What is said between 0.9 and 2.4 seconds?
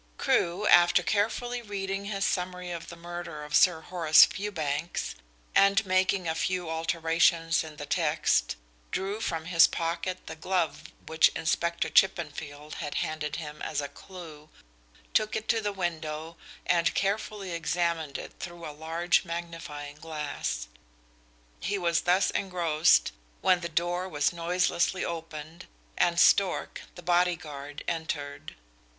carefully reading his